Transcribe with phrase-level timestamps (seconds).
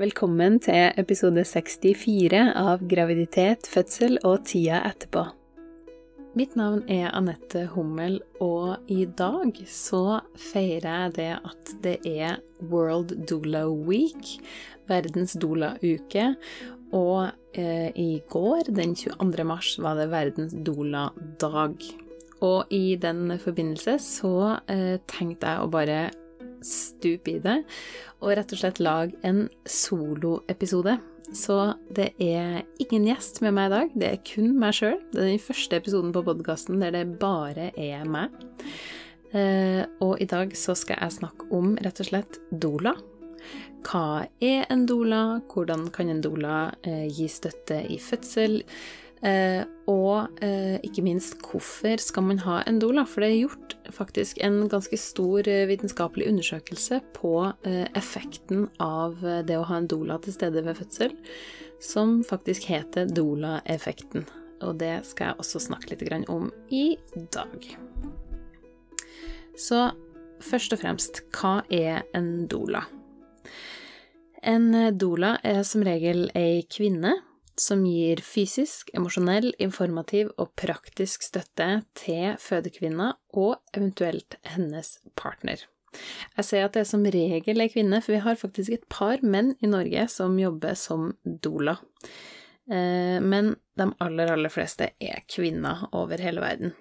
[0.00, 5.26] Velkommen til episode 64 av Graviditet, fødsel og tida etterpå.
[6.32, 12.40] Mitt navn er Anette Hummel, og i dag så feirer jeg det at det er
[12.70, 14.32] World Doula Week,
[14.88, 16.24] verdens doula-uke,
[16.96, 19.44] og eh, i går, den 22.
[19.44, 21.76] mars, var det verdens doula-dag.
[22.40, 24.34] Og i den forbindelse så
[24.72, 26.00] eh, tenkte jeg å bare
[26.66, 27.62] stupe i det,
[28.20, 30.98] og rett og slett lage en soloepisode.
[31.32, 31.56] Så
[31.94, 34.98] det er ingen gjest med meg i dag, det er kun meg sjøl.
[35.12, 38.34] Det er den første episoden på podkasten der det bare er meg.
[39.32, 42.92] Eh, og i dag så skal jeg snakke om rett og slett doula.
[43.82, 45.40] Hva er en doula?
[45.50, 48.60] Hvordan kan en doula eh, gi støtte i fødsel?
[49.22, 53.04] Eh, og eh, ikke minst, hvorfor skal man ha en doula?
[53.06, 59.22] For det er gjort faktisk en ganske stor eh, vitenskapelig undersøkelse på eh, effekten av
[59.22, 61.14] eh, det å ha en doula til stede ved fødsel,
[61.82, 64.26] som faktisk heter doula-effekten.
[64.66, 66.96] Og det skal jeg også snakke litt om i
[67.34, 67.66] dag.
[69.58, 69.90] Så
[70.42, 72.88] først og fremst, hva er en doula?
[74.42, 77.20] En doula er som regel ei kvinne
[77.58, 85.66] som gir fysisk, emosjonell, informativ og praktisk støtte til fødekvinna og eventuelt hennes partner.
[86.38, 89.52] Jeg ser at det som regel er kvinne, for vi har faktisk et par menn
[89.60, 91.76] i Norge som jobber som doula.
[92.70, 96.72] Eh, men de aller, aller fleste er kvinner over hele verden.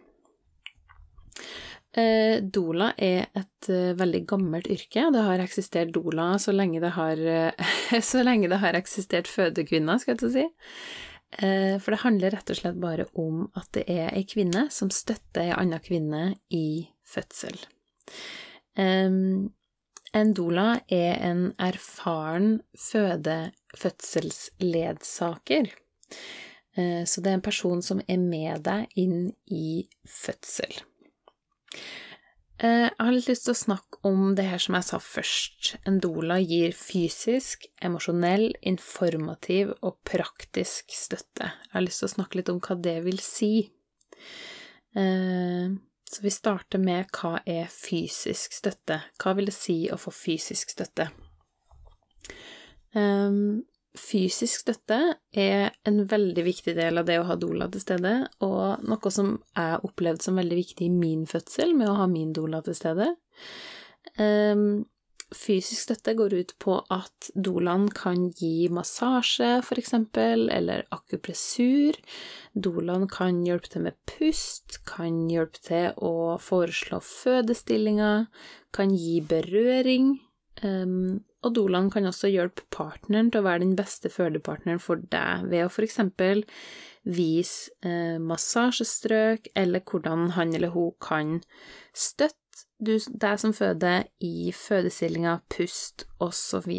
[1.92, 5.10] Eh, doula er et uh, veldig gammelt yrke.
[5.12, 7.20] Det har eksistert dola så lenge det har,
[8.12, 10.46] så lenge det har eksistert fødekvinner, skal jeg til å si.
[11.32, 15.42] For det handler rett og slett bare om at det er ei kvinne som støtter
[15.46, 17.56] ei anna kvinne i fødsel.
[18.76, 19.48] En
[20.36, 25.72] dola er en erfaren fødefødselsledsaker,
[27.08, 30.91] Så det er en person som er med deg inn i fødsel.
[32.62, 35.70] Eh, jeg har litt lyst til å snakke om det her som jeg sa først.
[35.90, 41.50] En doula gir fysisk, emosjonell, informativ og praktisk støtte.
[41.50, 43.54] Jeg har lyst til å snakke litt om hva det vil si.
[44.94, 45.74] Eh,
[46.12, 49.00] så vi starter med hva er fysisk støtte?
[49.18, 51.08] Hva vil det si å få fysisk støtte?
[53.98, 54.98] Fysisk støtte
[55.36, 59.34] er en veldig viktig del av det å ha doula til stede, og noe som
[59.58, 63.10] jeg opplevde som veldig viktig i min fødsel med å ha min doula til stede.
[64.16, 64.86] Um,
[65.36, 72.00] fysisk støtte går ut på at doulaen kan gi massasje, for eksempel, eller akupressur.
[72.56, 78.30] Doulaen kan hjelpe til med pust, kan hjelpe til å foreslå fødestillinger,
[78.72, 80.14] kan gi berøring.
[80.64, 85.48] Um, og Dolan kan også hjelpe partneren til å være den beste fødepartneren for deg,
[85.50, 86.44] ved å for eksempel
[87.08, 91.40] vise eh, massasjestrøk, eller hvordan han eller hun kan
[91.98, 92.38] støtte
[92.82, 96.72] du, deg som føder i fødestillinga, pust osv.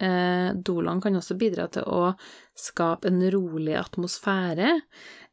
[0.00, 2.12] Eh, Dolan kan også bidra til å
[2.58, 4.78] skape en rolig atmosfære.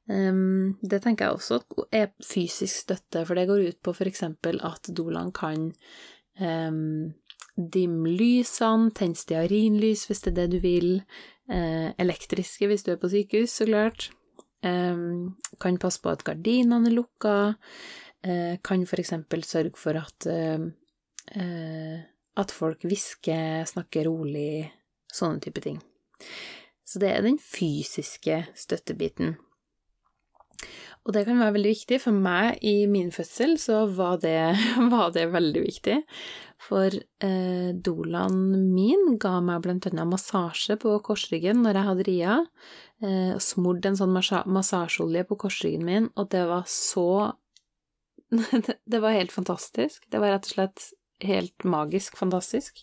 [0.07, 4.61] Um, det tenker jeg også er fysisk støtte, for det går ut på for eksempel
[4.63, 5.73] at Dolan kan
[6.39, 7.11] um,
[7.57, 10.91] Dim lysene, tenn stearinlys hvis det er det du vil.
[11.49, 14.09] Eh, elektriske hvis du er på sykehus, så klart.
[14.65, 14.99] Eh,
[15.61, 17.37] kan passe på at gardinene er lukka.
[18.23, 20.69] Eh, kan eksempel sørge for at eh,
[21.37, 22.05] eh,
[22.37, 24.69] at folk hvisker, snakker rolig,
[25.13, 25.81] sånne type ting.
[26.87, 29.35] Så det er den fysiske støttebiten.
[31.07, 31.99] Og det kan være veldig viktig.
[32.03, 34.39] For meg i min fødsel så var det,
[34.93, 35.97] var det veldig viktig.
[36.57, 42.37] For eh, dolaen min ga meg blant annet massasje på korsryggen når jeg hadde ria.
[43.05, 47.35] Eh, smurt en sånn massasjeolje på korsryggen min, og det var så
[48.91, 50.03] Det var helt fantastisk.
[50.11, 50.89] Det var rett og slett
[51.23, 52.81] helt magisk fantastisk.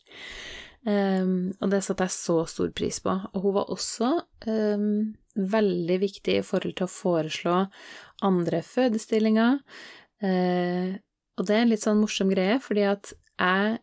[0.84, 3.12] Um, og det satte jeg så stor pris på.
[3.32, 4.10] Og hun var også
[4.48, 7.58] um, veldig viktig i forhold til å foreslå
[8.24, 9.60] andre fødestillinger.
[10.24, 10.96] Uh,
[11.34, 13.78] og det er en litt sånn morsom greie, fordi at jeg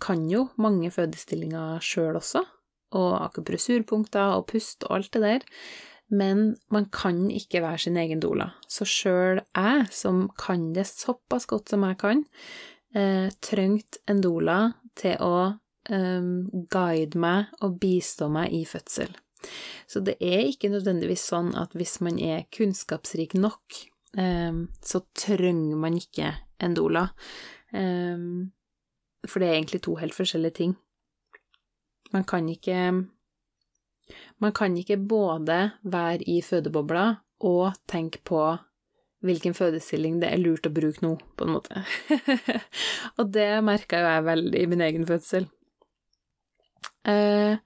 [0.00, 2.44] kan jo mange fødestillinger sjøl også,
[2.94, 5.48] og akupressurpunkter og pust og alt det der,
[6.14, 8.50] men man kan ikke være sin egen doula.
[8.68, 12.24] Så sjøl jeg, som kan det såpass godt som jeg kan,
[12.94, 15.36] eh, trengte en doula til å
[15.90, 16.28] eh,
[16.70, 19.10] guide meg og bistå meg i fødsel.
[19.86, 23.80] Så det er ikke nødvendigvis sånn at hvis man er kunnskapsrik nok,
[24.16, 27.08] eh, så trenger man ikke en doula.
[27.74, 28.52] Um,
[29.28, 30.76] for det er egentlig to helt forskjellige ting.
[32.12, 33.06] Man kan ikke
[34.40, 38.56] Man kan ikke både være i fødebobla og tenke på
[39.24, 41.84] hvilken fødestilling det er lurt å bruke nå, på en måte.
[43.18, 45.48] og det merka jo jeg veldig i min egen fødsel.
[47.04, 47.56] Eh,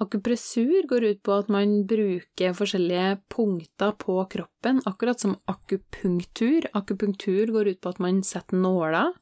[0.00, 6.70] akupressur går ut på at man bruker forskjellige punkter på kroppen, akkurat som akupunktur.
[6.78, 9.12] Akupunktur går ut på at man setter nåler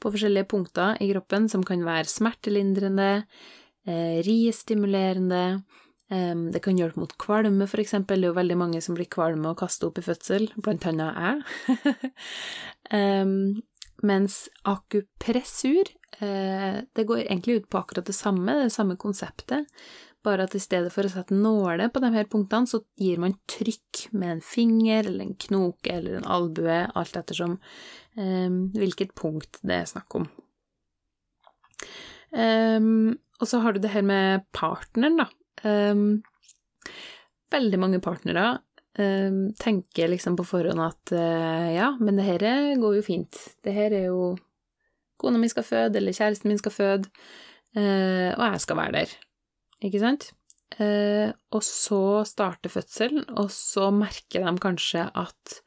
[0.00, 3.26] på forskjellige punkter i kroppen som kan være smertelindrende,
[3.86, 5.62] eh, riestimulerende,
[6.12, 8.20] det kan hjelpe mot kvalme, for eksempel.
[8.20, 11.16] Det er jo veldig mange som blir kvalme og kaster opp i fødsel, blant annet
[11.16, 12.12] jeg.
[14.10, 19.66] mens akupressur, eh, det går egentlig ut på akkurat det samme, det samme konseptet,
[20.22, 23.34] bare at i stedet for å sette nåle på de her punktene, så gir man
[23.50, 27.56] trykk med en finger eller en knoke eller en albue, alt ettersom
[28.14, 30.28] hvilket punkt det er snakk om.
[33.42, 35.26] og så har du det her med partneren, da.
[37.52, 38.60] Veldig mange partnere
[39.58, 41.12] tenker liksom på forhånd at
[41.74, 42.46] ja, men det her
[42.78, 43.42] går jo fint.
[43.64, 44.36] Det her er jo
[45.22, 47.10] kona mi skal føde, eller kjæresten min skal føde,
[47.78, 49.16] uh, og jeg skal være der.
[49.88, 50.30] Ikke sant?
[50.78, 55.58] Uh, og så starter fødselen, og så merker de kanskje at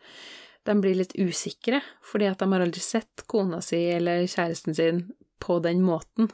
[0.66, 5.06] de blir litt usikre, fordi at de har aldri sett kona si eller kjæresten sin
[5.44, 6.32] på den måten.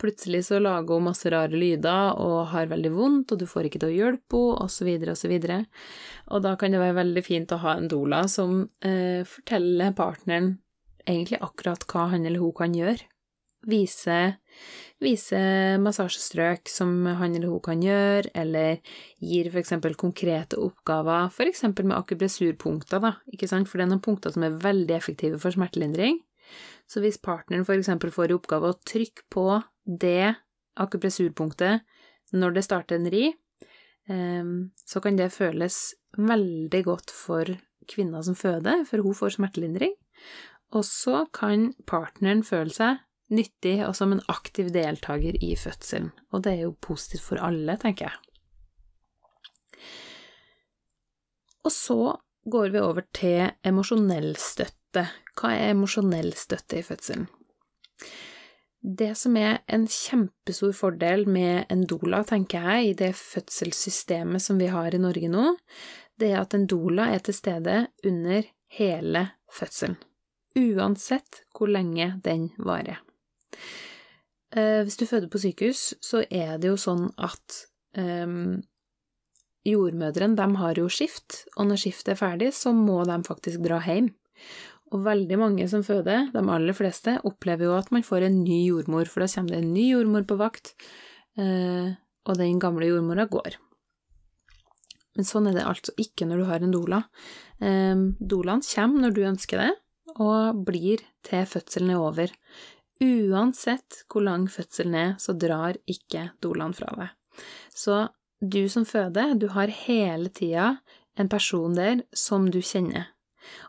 [0.00, 3.80] Plutselig så lager hun masse rare lyder og har veldig vondt, og du får ikke
[3.80, 5.34] til å hjelpe henne, osv., osv.
[6.36, 10.54] Og da kan det være veldig fint å ha en doula som eh, forteller partneren
[11.06, 13.06] egentlig akkurat hva han eller hun kan gjøre.
[13.66, 14.16] Vise,
[15.02, 15.38] vise
[15.82, 18.78] massasjestrøk som han eller hun kan gjøre, eller
[19.18, 24.34] gir eksempel konkrete oppgaver, eksempel med akupressurpunkter, da, ikke sant, for det er noen punkter
[24.34, 26.20] som er veldig effektive for smertelindring.
[26.86, 29.48] Så hvis partneren eksempel får i oppgave å trykke på
[29.82, 30.36] det
[30.78, 31.82] akupressurpunktet
[32.36, 33.24] når det starter en ri,
[34.10, 37.50] ehm, så kan det føles veldig godt for
[37.90, 39.94] kvinna som føder, for hun får smertelindring.
[40.76, 43.02] Og så kan partneren føle seg
[43.32, 46.12] nyttig og som en aktiv deltaker i fødselen.
[46.32, 48.20] Og det er jo positivt for alle, tenker jeg.
[51.66, 52.00] Og så
[52.46, 55.08] går vi over til emosjonell støtte.
[55.36, 57.26] Hva er emosjonell støtte i fødselen?
[58.86, 64.60] Det som er en kjempestor fordel med en doula, tenker jeg, i det fødselssystemet som
[64.62, 65.56] vi har i Norge nå,
[66.20, 68.46] det er at en doula er til stede under
[68.78, 69.98] hele fødselen.
[70.56, 73.02] Uansett hvor lenge den varer.
[74.56, 77.58] Eh, hvis du føder på sykehus, så er det jo sånn at
[77.98, 78.62] um,
[79.66, 83.80] jordmødrene, de har jo skift, og når skiftet er ferdig, så må de faktisk dra
[83.84, 84.12] hjem.
[84.94, 88.62] Og veldig mange som føder, de aller fleste, opplever jo at man får en ny
[88.68, 90.76] jordmor, for da kommer det en ny jordmor på vakt,
[91.40, 93.58] eh, og den gamle jordmora går.
[95.16, 97.02] Men sånn er det altså ikke når du har en doula.
[97.58, 99.72] Eh, Dolaen kommer når du ønsker det,
[100.22, 102.32] og blir til fødselen er over.
[103.02, 107.42] Uansett hvor lang fødselen er, så drar ikke Dolan fra deg.
[107.76, 108.06] Så
[108.40, 110.76] du som føder, du har hele tida
[111.16, 113.12] en person der som du kjenner.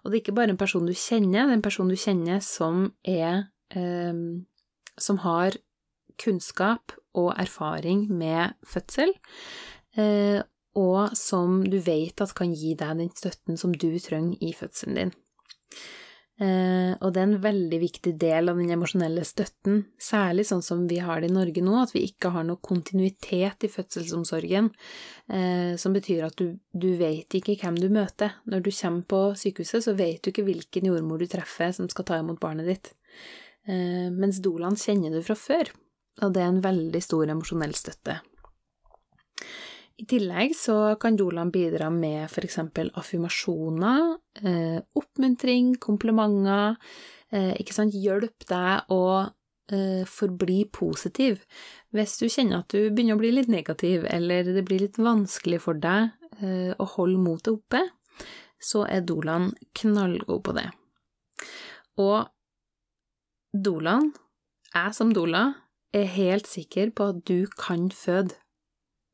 [0.01, 2.41] Og det er ikke bare en person du kjenner, det er en person du kjenner
[2.43, 4.13] som er eh,
[4.97, 5.53] Som har
[6.17, 9.11] kunnskap og erfaring med fødsel,
[9.97, 10.41] eh,
[10.73, 14.97] og som du vet at kan gi deg den støtten som du trenger i fødselen
[14.97, 15.13] din.
[16.37, 20.83] Eh, og det er en veldig viktig del av den emosjonelle støtten, særlig sånn som
[20.89, 24.69] vi har det i Norge nå, at vi ikke har noe kontinuitet i fødselsomsorgen,
[25.33, 28.37] eh, som betyr at du, du vet ikke hvem du møter.
[28.45, 32.05] Når du kommer på sykehuset, så vet du ikke hvilken jordmor du treffer som skal
[32.05, 32.93] ta imot barnet ditt,
[33.65, 35.73] eh, mens dolan kjenner du fra før,
[36.21, 38.21] og det er en veldig stor emosjonell støtte.
[39.97, 46.77] I tillegg så kan Dolan bidra med eksempel affirmasjoner, eh, oppmuntring, komplimenter,
[47.31, 49.31] eh, ikke sant, hjelp deg å
[49.73, 51.41] eh, forbli positiv.
[51.91, 55.59] Hvis du kjenner at du begynner å bli litt negativ, eller det blir litt vanskelig
[55.65, 56.13] for deg
[56.77, 57.81] å holde motet oppe,
[58.61, 60.67] så er Dolan knallgod på det.
[61.97, 62.29] Og
[63.51, 64.13] Dolan,
[64.71, 65.47] jeg som Dola,
[65.91, 68.37] er helt sikker på at du kan føde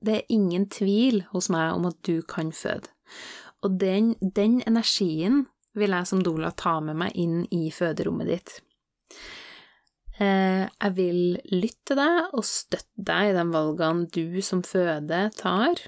[0.04, 2.92] det er ingen tvil hos meg om at du kan føde.
[3.64, 5.46] Og den, den energien
[5.78, 8.54] vil jeg som doula ta med meg inn i føderommet ditt.
[10.22, 15.24] Eh, jeg vil lytte til deg og støtte deg i de valgene du som føde
[15.40, 15.82] tar,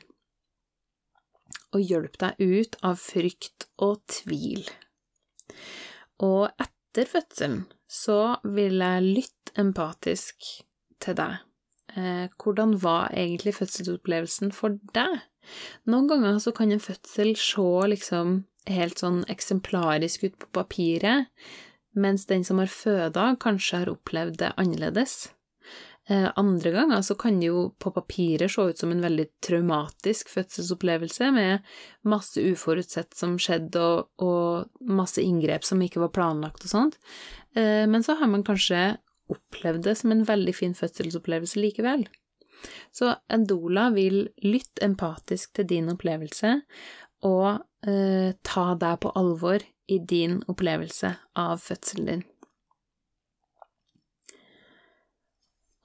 [1.75, 4.63] og hjelpe deg ut av frykt og tvil.
[6.23, 10.47] Og etter fødselen så vil jeg lytte empatisk
[11.03, 11.43] til deg
[11.95, 15.21] hvordan var egentlig fødselsopplevelsen for deg?
[15.87, 21.31] Noen ganger så kan en fødsel se liksom helt sånn eksemplarisk ut på papiret,
[21.95, 25.29] mens den som har føda, kanskje har opplevd det annerledes.
[26.09, 30.29] Eh, andre ganger så kan det jo på papiret se ut som en veldig traumatisk
[30.29, 31.65] fødselsopplevelse, med
[32.05, 36.99] masse uforutsett som skjedde, og, og masse inngrep som ikke var planlagt og sånt.
[37.57, 38.97] Eh, men så har man kanskje
[39.31, 42.05] opplevd det som en veldig fin fødselsopplevelse likevel.
[42.95, 46.59] Så en doula vil lytte empatisk til din opplevelse
[47.25, 52.23] og eh, ta deg på alvor i din opplevelse av fødselen din.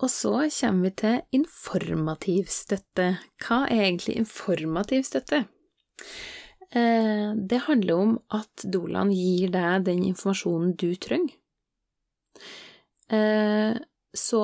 [0.01, 3.19] Og så kommer vi til informativ støtte.
[3.43, 5.43] Hva er egentlig informativ støtte?
[6.73, 11.37] Eh, det handler om at doulaen gir deg den informasjonen du trenger.
[13.11, 13.77] Eh,
[14.17, 14.43] så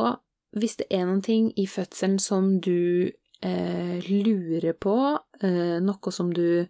[0.57, 3.11] hvis det er noe i fødselen som du
[3.45, 4.99] eh, lurer på,
[5.43, 6.67] noe som du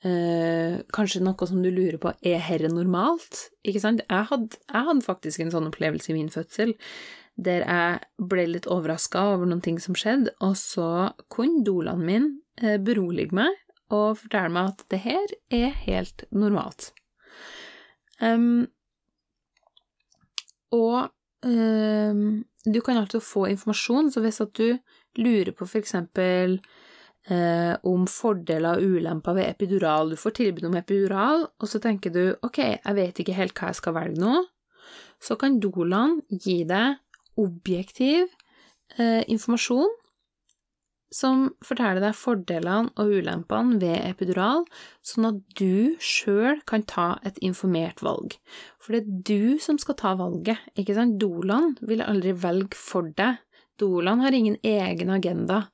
[0.00, 3.50] Kanskje noe som du lurer på er herre normalt?
[3.68, 4.00] Ikke sant?
[4.08, 6.72] Jeg hadde, jeg hadde faktisk en sånn opplevelse i min fødsel
[7.44, 12.28] der jeg ble litt overraska over noen ting som skjedde, og så kunne dolaen min
[12.60, 13.56] eh, berolige meg
[13.90, 16.92] og fortelle meg at det her er helt normalt.
[18.20, 18.68] Um,
[20.74, 21.10] og
[21.42, 24.76] du kan alltid få informasjon, så hvis at du
[25.20, 26.58] lurer på for eksempel
[27.30, 32.12] eh, om fordeler og ulemper ved epidural, du får tilbud om epidural, og så tenker
[32.14, 34.34] du ok, jeg vet ikke helt hva jeg skal velge nå,
[35.20, 37.00] så kan Dolan gi deg
[37.40, 38.28] objektiv
[38.98, 39.99] eh, informasjon
[41.10, 44.64] som forteller deg fordelene og ulempene ved epidural,
[45.02, 48.36] sånn at du sjøl kan ta et informert valg.
[48.78, 51.18] For det er du som skal ta valget, ikke sant?
[51.20, 53.40] Dolan vil aldri velge for deg.
[53.80, 55.64] Dolan har ingen egen agenda.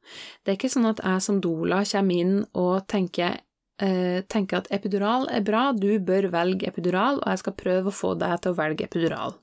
[0.42, 3.40] Det er ikke sånn at jeg som dola kommer inn og tenker,
[3.82, 7.98] eh, tenker at epidural er bra, du bør velge epidural, og jeg skal prøve å
[7.98, 9.36] få deg til å velge epidural.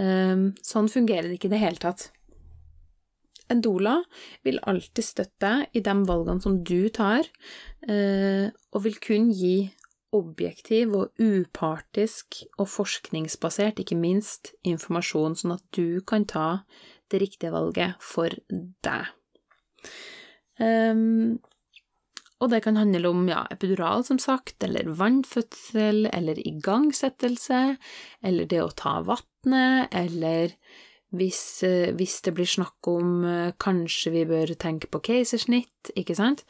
[0.00, 2.10] Ehm, sånn fungerer det ikke i det hele tatt.
[3.50, 3.98] En doula
[4.46, 7.26] vil alltid støtte deg i de valgene som du tar,
[7.88, 9.72] eh, og vil kun gi
[10.12, 16.64] objektiv og upartisk og forskningsbasert, ikke minst, informasjon, sånn at du kan ta
[17.12, 18.32] det riktige valget for
[18.84, 19.08] deg.
[20.60, 21.40] Um,
[22.42, 27.62] og det kan handle om ja, epidural, som sagt, eller vannfødsel, eller igangsettelse,
[28.26, 30.56] eller det å ta vannet, eller
[31.12, 36.16] hvis, eh, hvis, det blir snakk om eh, kanskje vi bør tenke på keisersnitt, ikke
[36.16, 36.44] sant?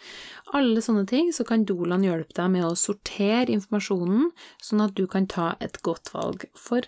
[0.55, 4.31] Alle sånne ting, så kan Dolan hjelpe deg med å sortere informasjonen,
[4.63, 6.87] sånn at du kan ta et godt valg for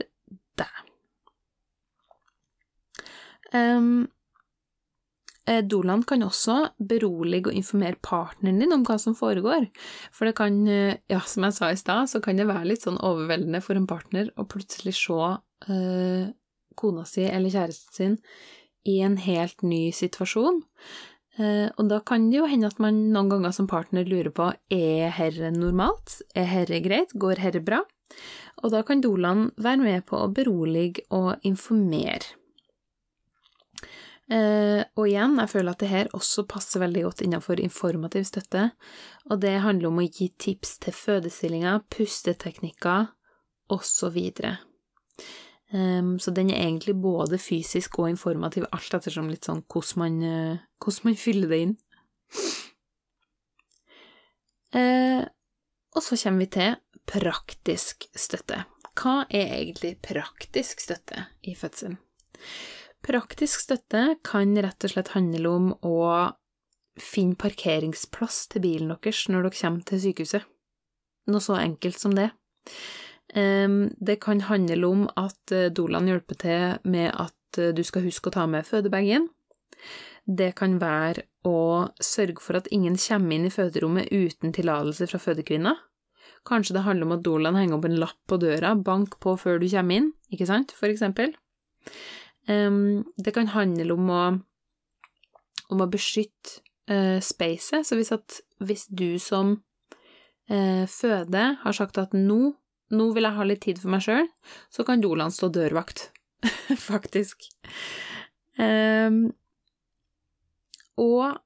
[0.60, 0.82] deg.
[3.54, 4.06] Um,
[5.44, 9.66] Dolan kan også berolige og informere partneren din om hva som foregår,
[10.14, 12.96] for det kan, ja, som jeg sa i stad, så kan det være litt sånn
[12.96, 16.32] overveldende for en partner å plutselig se uh,
[16.78, 18.20] kona si eller kjæresten sin
[18.84, 20.62] i en helt ny situasjon.
[21.34, 24.52] Uh, og da kan det jo hende at man noen ganger som partner lurer på
[24.74, 27.80] er herre normalt, er herre greit, går herre bra?
[28.62, 32.36] Og da kan dolan være med på å berolige og informere.
[34.32, 38.70] Eh, og igjen, jeg føler at det her også passer veldig godt innenfor informativ støtte,
[39.28, 43.10] og det handler om å gi tips til fødestillinger, pusteteknikker
[43.74, 44.16] osv.
[45.74, 50.20] Um, så den er egentlig både fysisk og informativ, alt ettersom litt sånn hvordan man,
[50.22, 51.72] uh, hvordan man fyller det inn.
[54.74, 55.24] Uh,
[55.94, 56.76] og så kommer vi til
[57.10, 58.62] praktisk støtte.
[58.94, 61.98] Hva er egentlig praktisk støtte i fødselen?
[63.04, 65.98] Praktisk støtte kan rett og slett handle om å
[67.00, 70.46] finne parkeringsplass til bilen deres når dere kommer til sykehuset.
[71.34, 72.30] Noe så enkelt som det.
[73.34, 78.30] Det kan handle om at eh, Dolan hjelper til med at eh, du skal huske
[78.30, 79.26] å ta med fødebagen.
[80.24, 85.18] Det kan være å sørge for at ingen kommer inn i føderommet uten tillatelse fra
[85.18, 85.74] fødekvinna.
[86.46, 89.58] Kanskje det handler om at Dolan henger opp en lapp på døra, bank på før
[89.58, 91.34] du kommer inn, ikke sant, for eksempel.
[92.44, 94.24] Det kan handle om å,
[95.72, 96.60] om å beskytte
[96.92, 97.88] uh, spacet.
[97.88, 99.56] Så hvis, at, hvis du som
[100.44, 102.52] føde har sagt at nå,
[102.96, 104.28] nå vil jeg ha litt tid for meg sjøl,
[104.72, 106.08] så kan Dolan stå dørvakt,
[106.90, 107.48] faktisk.
[108.58, 109.26] Um,
[111.00, 111.40] og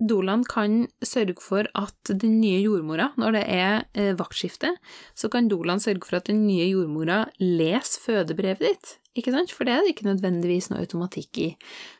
[0.00, 4.72] Dolan kan sørge for at den nye jordmora, når det er eh, vaktskifte,
[5.14, 9.68] så kan Dolan sørge for at den nye jordmora leser fødebrevet ditt, ikke sant, for
[9.68, 11.48] det er det ikke nødvendigvis noe automatikk i.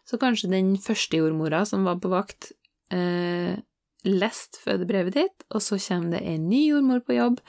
[0.09, 2.53] Så kanskje den første jordmora som var på vakt,
[2.95, 3.61] eh,
[4.07, 7.41] leste fødebrevet ditt, og så kommer det en ny jordmor på jobb,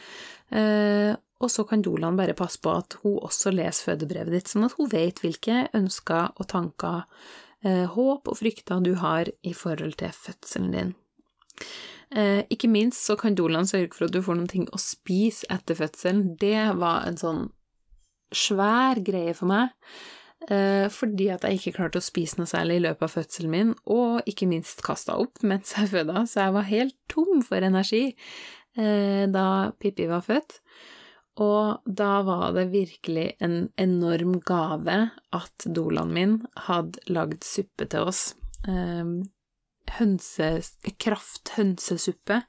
[0.51, 4.67] eh, og så kan Dolan bare passe på at hun også leser fødebrevet ditt, sånn
[4.67, 7.08] at hun vet hvilke ønsker og tanker
[7.65, 10.93] eh, håp og frykter du har i forhold til fødselen din.
[12.12, 15.48] Eh, ikke minst så kan Dolan sørge for at du får noen ting å spise
[15.53, 16.36] etter fødselen.
[16.41, 17.46] Det var en sånn
[18.36, 19.72] svær greie for meg,
[20.91, 24.25] fordi at jeg ikke klarte å spise noe særlig i løpet av fødselen min, og
[24.29, 29.27] ikke minst kasta opp mens jeg føda, så jeg var helt tom for energi eh,
[29.29, 29.45] da
[29.77, 30.60] Pippi var født.
[31.41, 34.98] Og da var det virkelig en enorm gave
[35.33, 36.33] at dolaen min
[36.67, 38.31] hadde lagd suppe til oss.
[39.98, 40.50] Hønse,
[41.01, 42.41] krafthønsesuppe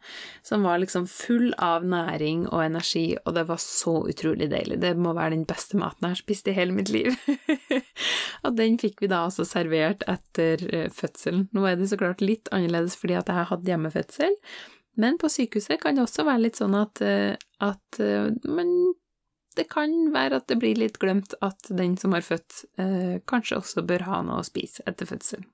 [0.46, 4.80] som var liksom full av næring og energi, og det var så utrolig deilig.
[4.82, 7.16] Det må være den beste maten jeg har spist i hele mitt liv.
[8.44, 11.49] og den fikk vi da altså servert etter eh, fødselen.
[11.52, 14.38] Nå er det så klart litt annerledes fordi at jeg har hatt hjemmefødsel,
[15.02, 17.32] men på sykehuset kan det også være litt sånn at, eh,
[17.64, 18.02] at
[18.44, 18.92] man
[19.56, 23.58] det kan være at det blir litt glemt at den som har født, eh, kanskje
[23.61, 25.44] også bør ha noe å spise etter fødsel.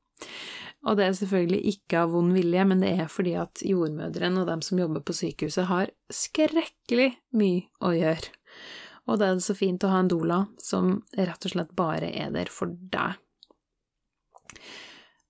[0.88, 4.48] Og det er selvfølgelig ikke av vond vilje, men det er fordi at jordmødrene og
[4.48, 8.32] dem som jobber på sykehuset, har skrekkelig mye å gjøre.
[9.08, 12.10] Og da er det så fint å ha en doula som rett og slett bare
[12.12, 13.18] er der for deg.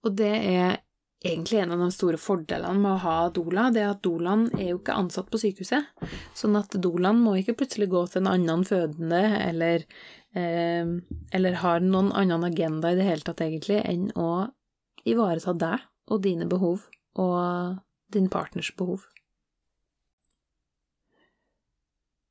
[0.06, 0.78] Og det er
[1.24, 4.72] egentlig en av de store fordelene med å ha doula, det er at doulaen er
[4.72, 5.88] jo ikke ansatt på sykehuset.
[6.38, 9.86] Sånn at doulaen må ikke plutselig gå til en annen fødende eller,
[10.38, 10.94] eh,
[11.34, 14.30] eller har noen annen agenda i det hele tatt, egentlig, enn å
[15.10, 16.86] ivareta deg og dine behov
[17.18, 17.78] og
[18.12, 19.04] din partners behov.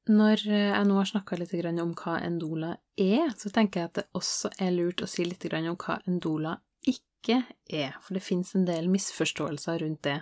[0.08, 1.54] Når jeg nå har snakka litt
[1.84, 5.26] om hva en doula er, så tenker jeg at det også er lurt å si
[5.28, 6.56] litt om hva en doula
[6.88, 10.22] ikke er, for det fins en del misforståelser rundt det.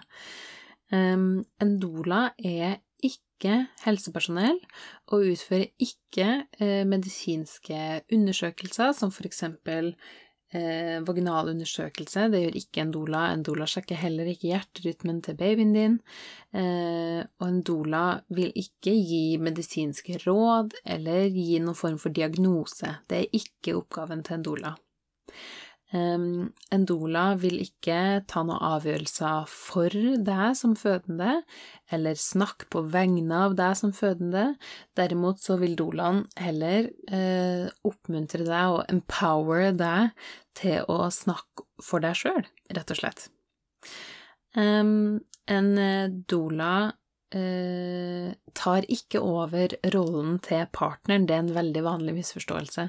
[0.90, 4.58] En doula er ikke helsepersonell
[5.14, 6.28] og utfører ikke
[6.58, 9.94] eh, medisinske undersøkelser, som for eksempel
[10.56, 12.30] eh, vaginal undersøkelse.
[12.32, 13.26] Det gjør ikke en doula.
[13.32, 16.00] En doula sjekker heller ikke hjerterytmen til babyen din.
[16.56, 22.98] Eh, og en doula vil ikke gi medisinske råd eller gi noen form for diagnose.
[23.10, 24.76] Det er ikke oppgaven til en doula.
[25.94, 29.94] En doula vil ikke ta noen avgjørelser for
[30.26, 31.44] deg som fødende,
[31.94, 34.56] eller snakke på vegne av deg som fødende.
[34.98, 40.12] Derimot så vil doulaen heller eh, oppmuntre deg og empower deg
[40.58, 42.44] til å snakke for deg sjøl,
[42.76, 43.30] rett og slett.
[44.56, 45.22] Um,
[45.52, 46.76] en eh, doula
[47.36, 52.88] eh, tar ikke over rollen til partneren, det er en veldig vanlig misforståelse.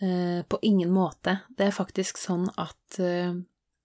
[0.00, 1.38] Eh, på ingen måte.
[1.56, 3.34] Det er faktisk sånn at, eh,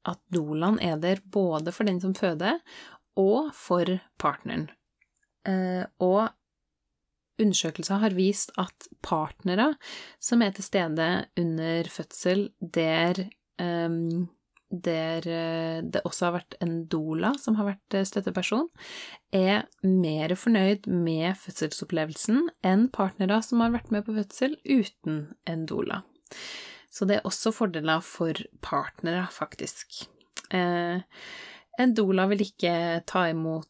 [0.07, 2.61] at dolaen er der både for den som føder,
[3.19, 4.69] og for partneren.
[5.45, 6.29] Eh, og
[7.39, 9.73] undersøkelser har vist at partnere
[10.23, 13.19] som er til stede under fødsel der
[13.59, 14.29] um,
[14.69, 18.67] der eh, det også har vært en doula som har vært eh, støtteperson,
[19.35, 25.65] er mer fornøyd med fødselsopplevelsen enn partnere som har vært med på fødsel uten en
[25.69, 26.01] doula.
[26.89, 30.05] Så det er også fordeler for partnere, faktisk.
[30.49, 31.01] Eh,
[31.75, 33.69] en doula vil ikke ta imot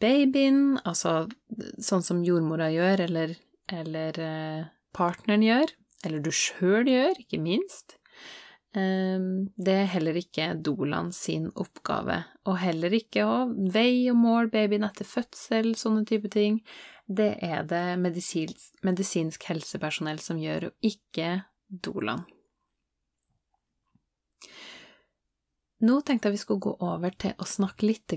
[0.00, 1.28] babyen, altså
[1.80, 3.36] sånn som jordmora gjør, eller,
[3.72, 4.18] eller
[4.96, 5.70] partneren gjør,
[6.04, 7.96] eller du sjøl gjør, ikke minst.
[8.76, 13.38] Ehm, det er heller ikke Dolan sin oppgave, og heller ikke å
[13.72, 16.60] veie og måle babyen etter fødsel, sånne type ting.
[17.06, 22.26] Det er det medisinsk, medisinsk helsepersonell som gjør, og ikke Dolan.
[25.86, 28.12] Nå tenkte jeg vi skulle gå over til å snakke litt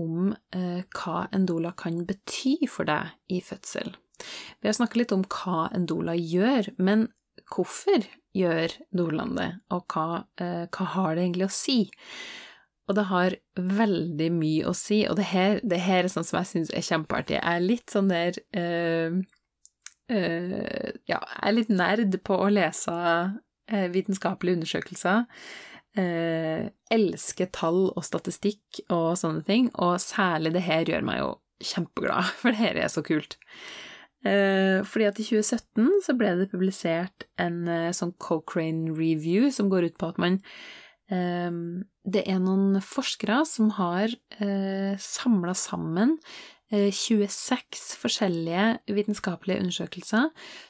[0.00, 3.92] om eh, hva en doula kan bety for deg i fødsel.
[4.60, 7.10] Vi har snakket litt om hva en doula gjør, men
[7.54, 11.78] hvorfor gjør Nordland det, og hva, eh, hva, har det egentlig å si?
[12.88, 16.40] Og det har veldig mye å si, og det her, det her er sånn som
[16.40, 17.38] jeg syns er kjempeartig.
[17.38, 19.14] Jeg er litt sånn der uh,
[20.12, 25.24] uh, Ja, jeg er litt nerd på å lese uh, vitenskapelige undersøkelser.
[25.94, 31.32] elsker tall og statistikk og sånne ting, og særlig det her gjør meg jo
[31.64, 33.38] kjempeglad, for det her er så kult.
[34.24, 39.68] Eh, fordi at i 2017 så ble det publisert en eh, sånn Cochrane review som
[39.72, 40.38] går ut på at man
[41.12, 41.50] eh,
[42.08, 44.12] det er noen forskere som har
[45.00, 46.18] samla sammen
[46.68, 50.26] 26 forskjellige vitenskapelige undersøkelser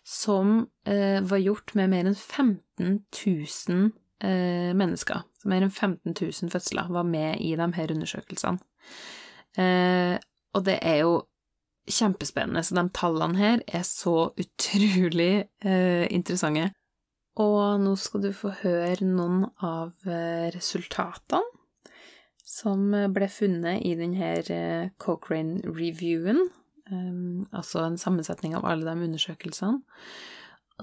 [0.06, 0.52] som
[0.84, 3.88] var gjort med mer enn 15 000
[4.22, 5.24] eh, mennesker.
[5.40, 8.62] Så mer enn 15 000 fødsler var med i de her undersøkelsene.
[10.54, 11.16] Og det er jo
[11.90, 16.70] kjempespennende, så de tallene her er så utrolig eh, interessante.
[17.40, 21.42] Og nå skal du få høre noen av eh, resultatene
[22.54, 26.38] som ble funnet i denne eh, Cochrane-reviewen,
[26.92, 29.82] um, altså en sammensetning av alle de undersøkelsene.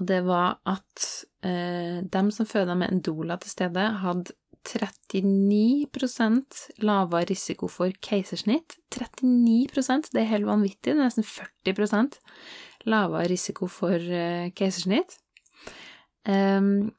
[0.00, 1.06] Og det var at
[1.44, 4.36] eh, dem som føda med en doula til stede, hadde
[4.68, 8.78] 39% lavere risiko for keisersnitt.
[8.94, 12.18] 39% det er helt vanvittig, det er nesten 40%
[12.88, 15.18] lavere risiko for eh, keisersnitt.
[16.28, 16.92] Um,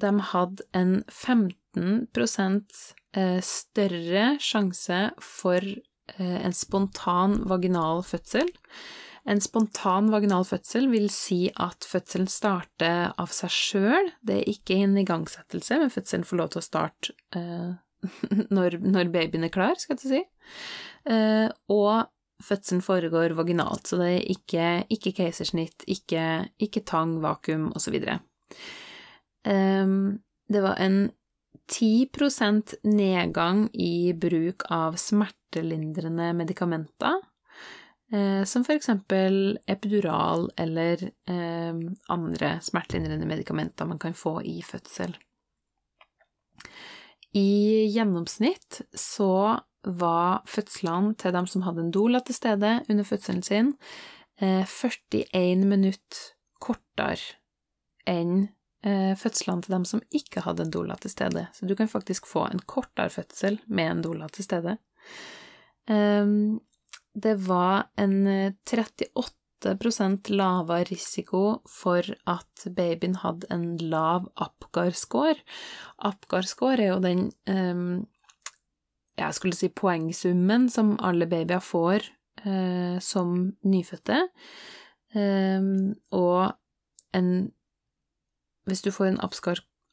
[0.00, 2.08] de hadde en 15
[3.10, 8.46] Eh, større sjanse for eh, en spontan vaginal fødsel.
[9.30, 14.08] En spontan vaginal fødsel vil si at fødselen starter av seg sjøl.
[14.26, 17.70] Det er ikke en igangsettelse, men fødselen får lov til å starte eh,
[18.56, 20.22] når, når, babyen er klar, skal jeg si.
[21.14, 22.10] Eh, og
[22.42, 24.66] fødselen foregår vaginalt, så det er ikke,
[24.96, 26.26] ikke keisersnitt, ikke,
[26.58, 28.00] ikke, tang, vakuum osv.
[28.02, 29.96] Eh,
[30.50, 31.02] det var en
[31.70, 37.20] 10% nedgang i bruk av smertelindrende medikamenter,
[38.12, 45.16] eh, som for eksempel epidural eller eh, andre smertelindrende medikamenter man kan få i fødsel.
[47.32, 53.42] I gjennomsnitt så var fødslene til dem som hadde en doula til stede under fødselen
[53.46, 53.74] sin,
[54.40, 57.38] 41 eh, minutter kortere
[58.08, 58.48] enn
[58.84, 61.46] eh, fødslene til dem som ikke hadde en doula til stede.
[61.54, 64.76] Så du kan faktisk få en kortere fødsel med en doula til stede.
[67.14, 75.36] Det var en 38 eh, lavere risiko for at babyen hadde en lav Apgar-score.
[75.98, 78.06] Apgar-score er jo den um,
[79.20, 82.06] jeg skulle si poengsummen som alle babyer får
[82.46, 84.22] uh, som nyfødte.
[85.14, 86.52] Um, og
[87.12, 87.50] en
[88.70, 89.20] hvis du får en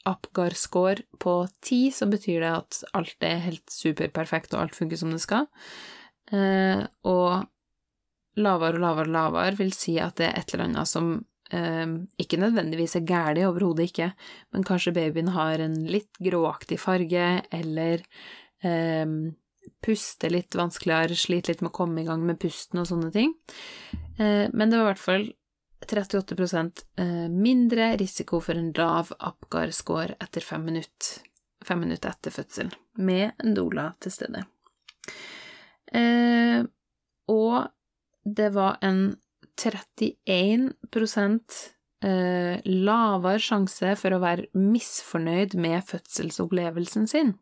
[0.08, 1.34] Apgar-score på
[1.66, 5.48] ti, så betyr det at alt er helt superperfekt, og alt funker som det skal.
[6.36, 7.48] Eh, og
[8.38, 11.10] lavere og lavere og lavere vil si at det er et eller annet som
[11.56, 11.86] eh,
[12.22, 14.12] ikke nødvendigvis er galt, overhodet ikke,
[14.54, 18.06] men kanskje babyen har en litt gråaktig farge, eller
[18.66, 19.06] eh,
[19.84, 23.34] puster litt vanskeligere, sliter litt med å komme i gang med pusten og sånne ting.
[24.18, 25.30] Eh, men det var i hvert fall
[25.88, 26.36] 38
[26.98, 31.24] eh, mindre risiko for en lav Apgar-score etter fem minutter,
[31.66, 34.44] fem minutter etter fødsel, med en doula til stede.
[35.96, 36.64] Eh,
[37.32, 37.68] og
[38.28, 39.18] det var en
[39.58, 40.74] 31
[42.06, 47.34] eh, lavere sjanse for å være misfornøyd med fødselsopplevelsen sin.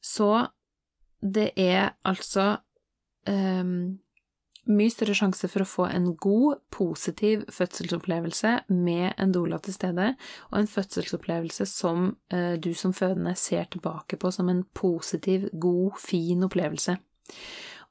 [0.00, 0.46] Så
[1.20, 2.60] det er altså
[3.28, 3.64] eh,
[4.70, 10.14] mye større sjanse for å få en god, positiv fødselsopplevelse med en doula til stede,
[10.50, 15.98] og en fødselsopplevelse som eh, du som fødende ser tilbake på som en positiv, god,
[16.02, 16.98] fin opplevelse.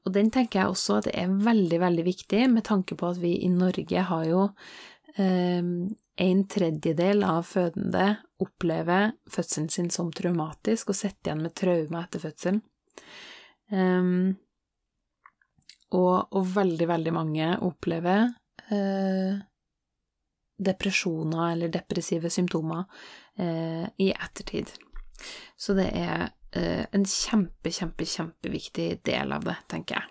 [0.06, 3.20] Og den tenker jeg også at det er veldig, veldig viktig, med tanke på at
[3.20, 4.46] vi i Norge har jo
[5.20, 5.60] eh,
[6.20, 8.06] en tredjedel av fødende
[8.40, 12.62] opplever fødselen sin som traumatisk og sitter igjen med traume etter fødselen.
[13.70, 14.34] Um,
[15.94, 18.28] og, og veldig, veldig mange opplever
[18.70, 19.38] eh,
[20.60, 22.84] depresjoner eller depressive symptomer
[23.38, 24.70] eh, i ettertid.
[25.58, 30.08] Så det er en kjempe, kjempe, kjempeviktig del av det, tenker jeg.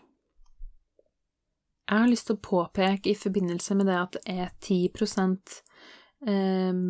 [1.89, 4.91] Jeg har lyst til å påpeke i forbindelse med det at det er 10
[6.29, 6.81] eh,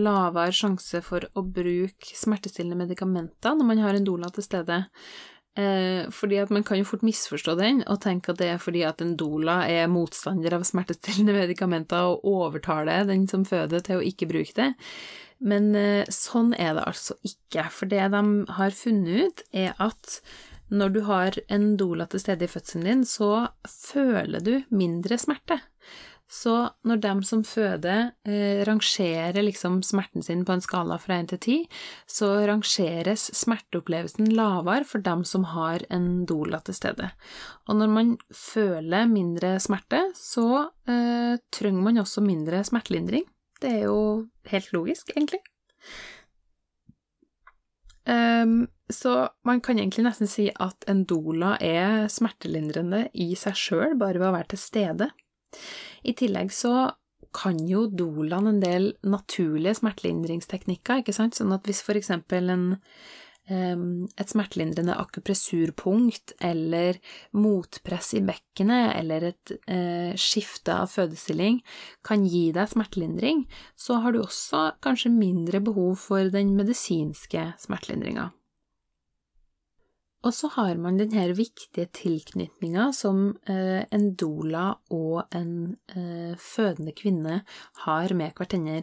[0.00, 4.80] lavere sjanse for å bruke smertestillende medikamenter når man har en doula til stede.
[5.58, 8.82] Eh, fordi at man kan jo fort misforstå den og tenke at det er fordi
[8.86, 14.06] at en doula er motstander av smertestillende medikamenter og overtaler den som føder til å
[14.10, 14.72] ikke bruke det.
[15.40, 17.66] Men eh, sånn er det altså ikke.
[17.72, 18.22] For det de
[18.58, 20.20] har funnet ut, er at
[20.70, 25.58] når du har en doula til stede i fødselen din, så føler du mindre smerte.
[26.30, 26.52] Så
[26.86, 31.40] når dem som føder eh, rangerer liksom smerten sin på en skala fra 1 til
[31.40, 31.56] 10,
[32.06, 37.10] så rangeres smerteopplevelsen lavere for dem som har en doula til stede.
[37.66, 43.26] Og når man føler mindre smerte, så eh, trenger man også mindre smertelindring.
[43.60, 44.00] Det er jo
[44.50, 45.40] helt logisk, egentlig.
[48.10, 53.98] Um, så man kan egentlig nesten si at en doula er smertelindrende i seg sjøl,
[54.00, 55.10] bare ved å være til stede.
[56.02, 56.90] I tillegg så
[57.36, 62.66] kan jo doulaen en del naturlige smertelindringsteknikker, ikke sant, sånn at hvis for eksempel en
[63.50, 66.98] et smertelindrende akupressurpunkt eller
[67.36, 71.60] motpress i bekkenet eller et eh, skifte av fødestilling
[72.06, 78.30] kan gi deg smertelindring, så har du også kanskje mindre behov for den medisinske smertelindringa.
[80.20, 86.92] Og så har man denne viktige tilknytninga som eh, en doula og en eh, fødende
[86.96, 87.38] kvinne
[87.86, 88.82] har med hverandre,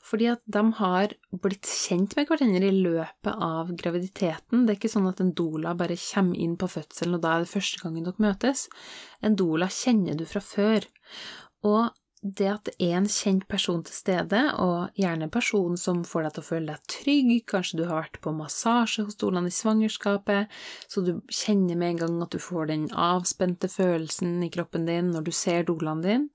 [0.00, 1.12] fordi at de har
[1.44, 4.64] blitt kjent med hverandre i løpet av graviditeten.
[4.64, 7.44] Det er ikke sånn at en doula bare kommer inn på fødselen, og da er
[7.44, 8.66] det første gangen dere møtes.
[9.20, 10.88] En doula kjenner du fra før.
[11.68, 16.00] Og det at det er en kjent person til stede, og gjerne en person som
[16.06, 19.52] får deg til å føle deg trygg, kanskje du har vært på massasje hos dolene
[19.52, 20.50] i svangerskapet,
[20.90, 25.12] så du kjenner med en gang at du får den avspente følelsen i kroppen din
[25.14, 26.28] når du ser dolene din.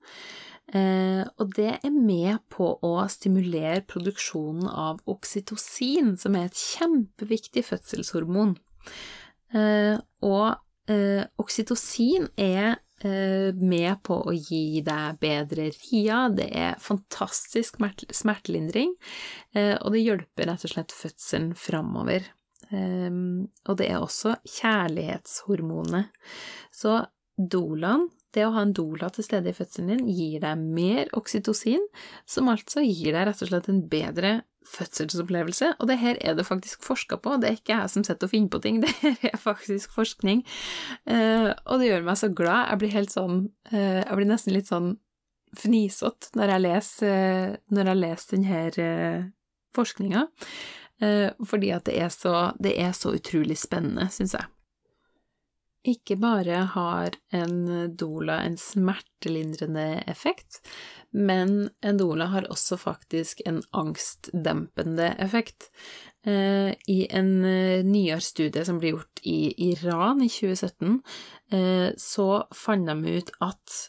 [0.72, 7.66] Eh, og det er med på å stimulere produksjonen av oksytocin, som er et kjempeviktig
[7.68, 8.56] fødselshormon.
[9.54, 16.24] Eh, og eh, oksytocin er med på å gi deg bedre ria.
[16.32, 17.76] Det er fantastisk
[18.10, 18.94] smertelindring,
[19.54, 22.30] eh, og det hjelper rett og slett fødselen framover.
[22.72, 26.12] Ehm, og det er også kjærlighetshormonet.
[26.74, 26.98] Så
[27.36, 31.84] dolaen, det å ha en dola til stede i fødselen din, gir deg mer oksytocin,
[32.28, 36.46] som altså gir deg rett og slett en bedre fødselsopplevelse, og det her er det
[36.48, 39.18] faktisk forska på, det er ikke jeg som sitter og finner på ting, det her
[39.28, 40.44] er faktisk forskning,
[41.10, 43.42] uh, og det gjør meg så glad, jeg blir helt sånn,
[43.72, 44.94] uh, jeg blir nesten litt sånn
[45.54, 49.18] fnisete når jeg leser, når jeg leser denne
[49.74, 50.24] forskninga,
[51.44, 54.46] fordi at det er, så, det er så utrolig spennende, syns jeg.
[55.84, 57.56] Ikke bare har en
[57.96, 60.62] doula en smertelindrende effekt,
[61.12, 65.68] men en doula har også faktisk en angstdempende effekt.
[66.24, 71.02] Eh, I en eh, nyere studie som ble gjort i Iran i 2017,
[71.52, 73.82] eh, så fant de ut at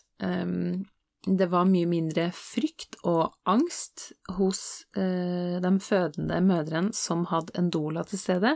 [1.25, 7.71] det var mye mindre frykt og angst hos eh, de fødende mødrene som hadde en
[7.73, 8.55] doula til stede,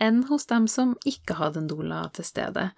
[0.00, 2.70] enn hos dem som ikke hadde en doula til stede.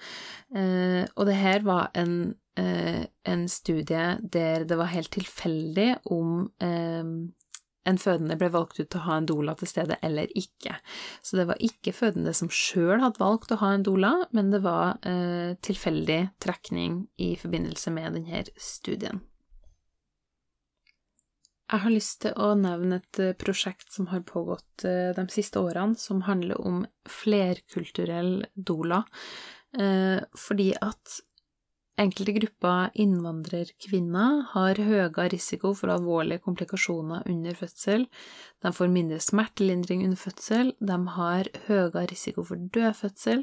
[0.50, 6.50] Eh, og det her var en, eh, en, studie der det var helt tilfeldig om
[6.58, 7.14] eh,
[7.88, 10.76] en fødende ble valgt ut til å ha en doula til stede eller ikke.
[11.22, 14.60] Så det var ikke fødende som sjøl hadde valgt å ha en doula, men det
[14.66, 19.22] var eh, tilfeldig trekning i forbindelse med denne studien.
[21.68, 25.60] Jeg har lyst til å nevne et eh, prosjekt som har pågått eh, de siste
[25.60, 29.02] årene, som handler om flerkulturell doula,
[29.76, 31.20] eh, fordi at
[31.98, 38.04] Enkelte grupper innvandrerkvinner har høyere risiko for alvorlige komplikasjoner under fødsel,
[38.62, 43.42] de får mindre smertelindring under fødsel, de har høyere risiko for dødfødsel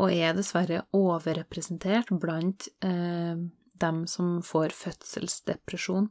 [0.00, 3.36] og er dessverre overrepresentert blant eh,
[3.80, 6.08] dem som får fødselsdepresjon.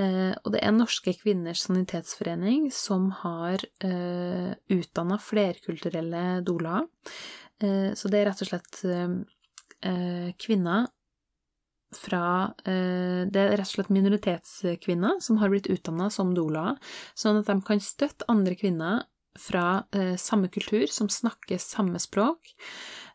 [0.00, 6.86] Eh, og det er Norske kvinners sanitetsforening som har eh, utdanna flerkulturelle doulaer.
[7.62, 8.84] Eh, så det er rett og slett
[10.40, 10.86] kvinner
[11.94, 16.80] fra Det er rett og slett minoritetskvinner som har blitt utdanna som doulaer,
[17.14, 19.04] sånn at de kan støtte andre kvinner
[19.38, 19.84] fra
[20.18, 22.50] samme kultur, som snakker samme språk,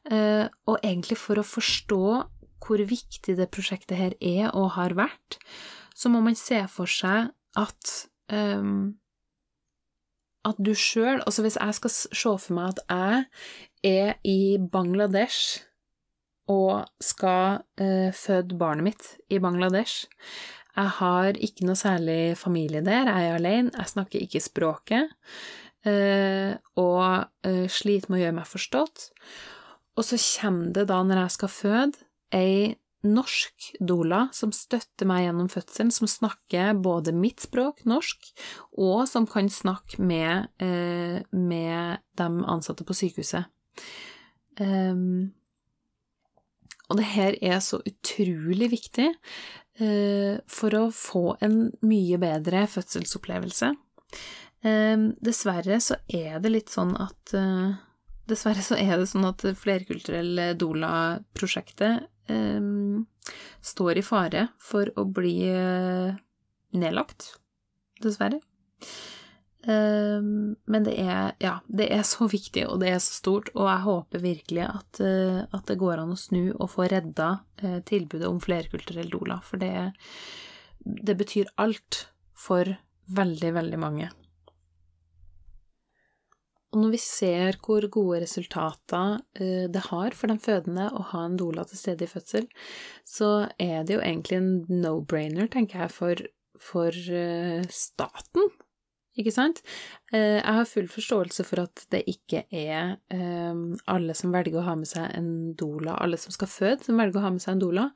[0.06, 2.06] og egentlig for å forstå
[2.62, 5.40] hvor viktig det prosjektet her er og har vært,
[5.96, 7.94] så må man se for seg at
[8.32, 8.94] um,
[10.48, 13.26] at du sjøl Altså, hvis jeg skal se for meg at jeg
[13.84, 15.62] er i Bangladesh
[16.52, 20.08] og skal uh, føde barnet mitt i Bangladesh.
[20.76, 25.12] Jeg har ikke noe særlig familie der, jeg er alene, jeg snakker ikke språket,
[25.88, 29.10] uh, og uh, sliter med å gjøre meg forstått.
[30.00, 35.26] Og så kommer det da, når jeg skal føde, ei norsk doula som støtter meg
[35.26, 38.30] gjennom fødselen, som snakker både mitt språk, norsk,
[38.78, 43.50] og som kan snakke med, eh, med de ansatte på sykehuset.
[44.60, 45.34] Um,
[46.92, 49.08] og det her er så utrolig viktig
[49.80, 53.72] eh, for å få en mye bedre fødselsopplevelse.
[54.68, 57.80] Eh, dessverre så er det litt sånn at eh,
[58.32, 62.06] Dessverre så er det sånn at flerkulturelle doula-prosjektet
[63.62, 65.36] står i fare for å bli
[66.72, 67.26] nedlagt.
[68.02, 68.40] Dessverre.
[69.70, 73.68] Ehm, men det er, ja, det er så viktig, og det er så stort, og
[73.70, 77.30] jeg håper virkelig at, eh, at det går an å snu og få redda
[77.62, 79.92] eh, tilbudet om flerkulturell doula, for det,
[80.82, 82.74] det betyr alt for
[83.14, 84.10] veldig, veldig mange.
[86.72, 91.26] Og når vi ser hvor gode resultater eh, det har for den fødende å ha
[91.28, 92.48] en doula til stede i fødsel,
[93.08, 96.26] så er det jo egentlig en no-brainer, tenker jeg, for,
[96.72, 96.96] for
[97.76, 98.52] staten
[99.20, 99.60] ikke sant?
[100.14, 104.68] Eh, jeg har full forståelse for at det ikke er eh, alle som velger å
[104.70, 107.58] ha med seg en doula, alle som skal føde, som velger å ha med seg
[107.58, 107.90] en doula,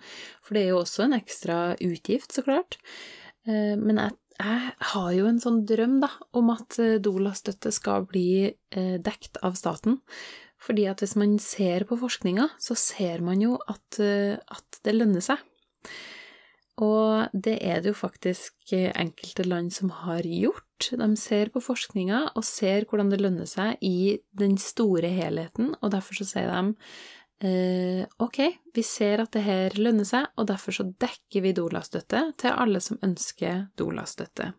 [0.44, 2.80] for det er jo også en ekstra utgift, så klart.
[3.48, 8.52] Eh, men jeg, jeg har jo en sånn drøm, da, om at doula-støtte skal bli
[9.06, 10.02] dekt av staten.
[10.62, 15.24] Fordi at hvis man ser på forskninga, så ser man jo at, at det lønner
[15.24, 15.40] seg.
[16.84, 20.90] Og det er det jo faktisk enkelte land som har gjort.
[20.92, 25.94] De ser på forskninga og ser hvordan det lønner seg i den store helheten, og
[25.96, 26.76] derfor så sier de
[27.44, 28.40] eh, ok,
[28.76, 32.82] vi ser at det her lønner seg, og derfor så dekker vi dolastøtte til alle
[32.84, 34.54] som ønsker dolastøtte.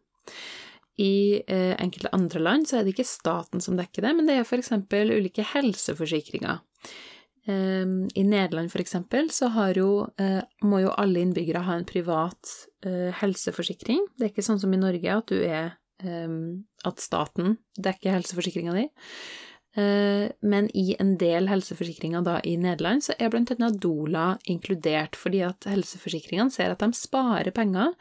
[0.97, 4.39] I eh, enkelte andre land så er det ikke staten som dekker det, men det
[4.39, 6.63] er eksempel ulike helseforsikringer.
[7.47, 7.85] Eh,
[8.15, 14.07] I Nederland eksempel så jo, eh, må jo alle innbyggere ha en privat eh, helseforsikring.
[14.17, 18.75] Det er ikke sånn som i Norge at du er ehm, at staten dekker helseforsikringa
[18.77, 18.89] di.
[19.77, 25.43] Eh, men i en del helseforsikringer da i Nederland så er annet Dola inkludert, fordi
[25.45, 27.93] at helseforsikringene ser at de sparer penger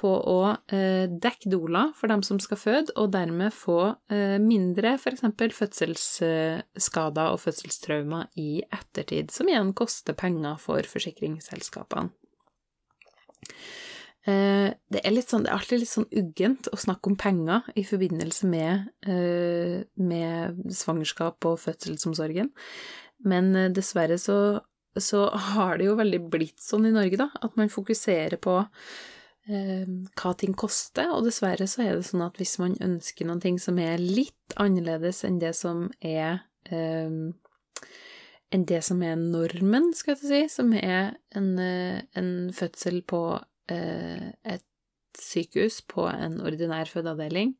[0.00, 0.38] på å
[0.72, 5.26] eh, dekke Dola for dem som skal føde, og dermed få eh, mindre f.eks.
[5.58, 12.08] fødselsskader og fødselstraumer i ettertid, som igjen koster penger for forsikringsselskapene.
[14.28, 17.84] Eh, det er, sånn, det er alltid litt sånn uggent å snakke om penger i
[17.88, 22.50] forbindelse med, eh, med svangerskap og fødselsomsorgen,
[23.24, 24.60] men eh, dessverre så,
[24.92, 28.60] så, har det jo veldig blitt sånn i Norge, da, at man fokuserer på
[29.50, 33.56] hva ting koster, og dessverre så er det sånn at hvis man ønsker noen ting
[33.58, 40.20] som er litt annerledes enn det som er enn det som er normen, skal jeg
[40.22, 43.24] si, som er en, en fødsel på
[43.70, 44.66] et
[45.18, 47.54] sykehus på en ordinær fødeavdeling,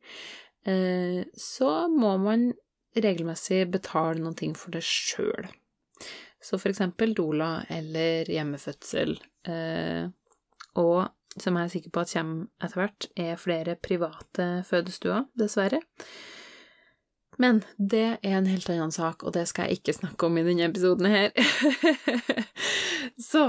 [0.65, 2.51] eh, så må man
[2.95, 5.47] regelmessig betale noen ting for det sjøl.
[6.41, 9.15] Så for eksempel Dola eller hjemmefødsel.
[9.47, 10.09] Eh,
[10.81, 15.79] og som jeg er sikker på at kommer etter hvert, er flere private fødestuer, dessverre.
[17.39, 20.43] Men det er en helt annen sak, og det skal jeg ikke snakke om i
[20.45, 21.31] denne episoden her.
[23.31, 23.45] Så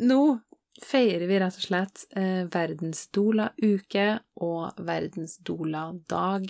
[0.00, 0.22] nå
[0.80, 4.06] feirer vi rett og slett eh, verdens doula-uke
[4.40, 6.48] og verdens doula-dag.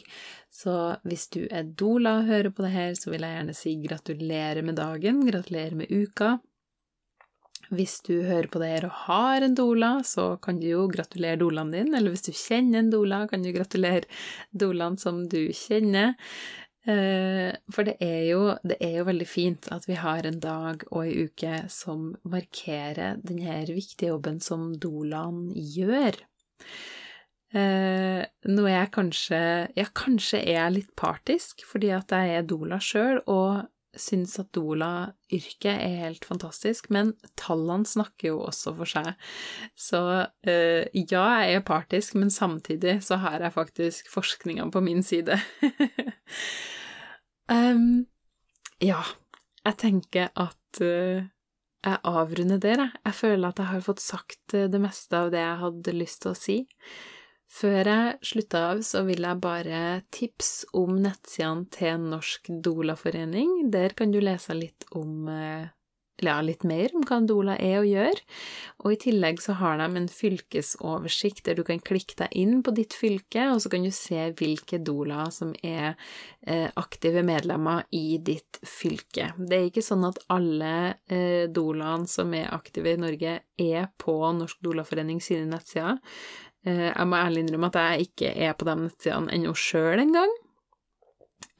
[0.52, 0.76] Så
[1.08, 4.62] hvis du er doula og hører på det her, så vil jeg gjerne si gratulerer
[4.66, 6.36] med dagen, gratulerer med uka.
[7.72, 11.40] Hvis du hører på det her og har en doula, så kan du jo gratulere
[11.40, 14.04] doulaen din, eller hvis du kjenner en doula, kan du gratulere
[14.52, 16.12] doulaen som du kjenner.
[16.82, 20.82] Eh, for det er, jo, det er, jo, veldig fint at vi har en dag
[20.90, 26.18] og ei uke som markerer denne viktige jobben som Dolan gjør.
[27.52, 29.40] Eh, nå er jeg kanskje
[29.76, 33.68] Ja, kanskje er jeg litt partisk, fordi at jeg er Dola sjøl og
[33.98, 39.10] syns at Dola-yrket er helt fantastisk, men tallene snakker jo også for seg.
[39.76, 45.04] Så uh, ja, jeg er partisk, men samtidig så har jeg faktisk forskninga på min
[45.04, 45.36] side.
[47.52, 48.04] um,
[48.82, 49.00] ja,
[49.62, 51.22] jeg tenker at uh,
[51.82, 53.00] jeg avrunder der, jeg.
[53.08, 56.22] Jeg føler at jeg har fått sagt eh, det meste av det jeg hadde lyst
[56.22, 56.56] til å si.
[57.52, 59.80] Før jeg slutter av, så vil jeg bare
[60.14, 63.66] tipse om nettsidene til Norsk Dolaforening.
[63.74, 65.26] Der kan du lese litt om
[66.22, 68.20] eh, ja, litt mer om hva en doula er og gjør.
[68.82, 72.74] Og i tillegg så har de en fylkesoversikt der du kan klikke deg inn på
[72.76, 75.92] ditt fylke, og så kan du se hvilke doulaer som er
[76.46, 79.32] eh, aktive medlemmer i ditt fylke.
[79.38, 80.72] Det er ikke sånn at alle
[81.52, 86.00] doulaene som er aktive i Norge, er på Norsk Dolaforening sine nettsider.
[86.66, 90.34] Eh, jeg må ærlig innrømme at jeg ikke er på de nettsidene ennå sjøl engang.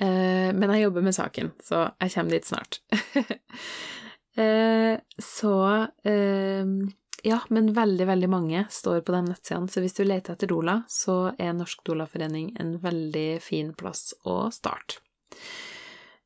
[0.02, 2.80] Eh, men jeg jobber med saken, så jeg kommer dit snart.
[4.34, 5.54] Eh, så
[7.22, 10.80] ja, men veldig, veldig mange står på de nettsidene, så hvis du leter etter Dola,
[10.90, 14.98] så er Norsk Dolaforening en veldig fin plass å starte.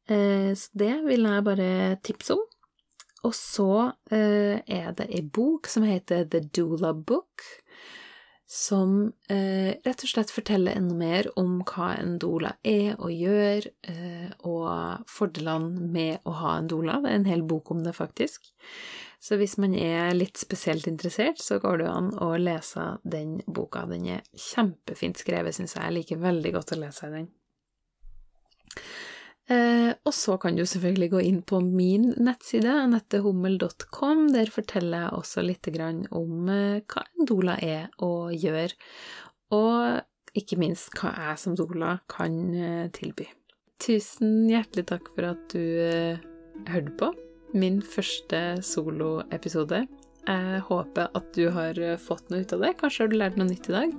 [0.07, 1.69] Så det vil jeg bare
[2.07, 2.41] tipse om.
[3.29, 3.69] Og så
[4.09, 7.45] er det ei bok som heter The Doula Book,
[8.47, 13.67] som eh, rett og slett forteller enda mer om hva en doula er og gjør,
[13.91, 17.01] eh, og fordelene med å ha en doula.
[17.03, 18.47] Det er en hel bok om det, faktisk.
[19.19, 23.83] Så hvis man er litt spesielt interessert, så går det an å lese den boka.
[23.91, 25.83] Den er kjempefint skrevet, syns jeg.
[25.89, 27.27] Jeg liker veldig godt å lese den.
[29.47, 34.25] Eh, og så kan du selvfølgelig gå inn på min nettside, anettehummel.com.
[34.35, 35.69] Der forteller jeg også litt
[36.11, 38.75] om eh, hva en doula er og gjør,
[39.55, 43.29] og ikke minst hva jeg som doula kan eh, tilby.
[43.79, 45.63] Tusen hjertelig takk for at du
[46.67, 47.13] hørte på
[47.55, 49.85] min første soloepisode.
[50.27, 52.75] Jeg håper at du har eh, fått noe ut av det.
[52.81, 53.93] Kanskje har du lært noe nytt i dag.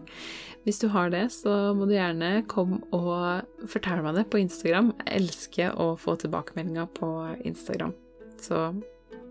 [0.67, 4.91] Hvis du har det, så må du gjerne komme og fortelle meg det på Instagram.
[5.05, 7.11] Jeg elsker å få tilbakemeldinger på
[7.47, 7.95] Instagram.
[8.43, 8.59] Så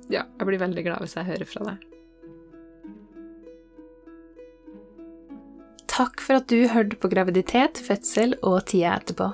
[0.09, 1.85] ja, jeg blir veldig glad hvis jeg hører fra deg.
[5.97, 9.31] Takk for at du hørte på graviditet, fødsel og tida etterpå.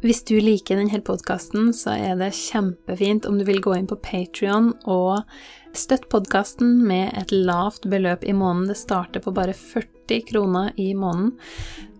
[0.00, 3.98] Hvis du liker denne podkasten, så er det kjempefint om du vil gå inn på
[4.00, 5.26] Patrion og
[5.76, 8.70] støtte podkasten med et lavt beløp i måneden.
[8.70, 11.34] Det starter på bare 40 kroner i måneden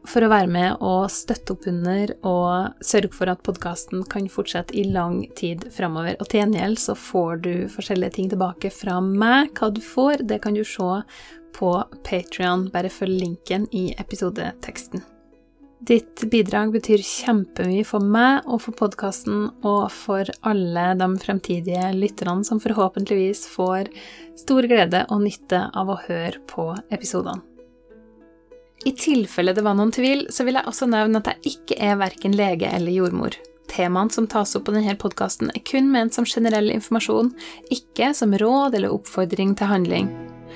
[0.09, 4.73] for å være med og støtte opp under og sørge for at podkasten kan fortsette
[4.81, 6.17] i lang tid framover.
[6.25, 9.53] Og til gjengjeld så får du forskjellige ting tilbake fra meg.
[9.61, 11.03] Hva du får, det kan du se
[11.61, 11.79] på
[12.09, 12.71] Patrion.
[12.73, 15.05] Bare følg linken i episodeteksten.
[15.81, 22.45] Ditt bidrag betyr kjempemye for meg og for podkasten og for alle de fremtidige lytterne
[22.45, 23.89] som forhåpentligvis får
[24.39, 27.41] stor glede og nytte av å høre på episodene.
[28.85, 31.99] I tilfelle det var noen tvil, så vil jeg også nevne at jeg ikke er
[32.01, 33.37] verken lege eller jordmor.
[33.71, 37.33] Temaene som tas opp på denne podkasten, er kun ment som generell informasjon,
[37.73, 40.09] ikke som råd eller oppfordring til handling.